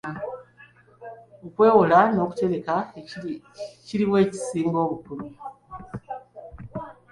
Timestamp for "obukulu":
4.85-5.25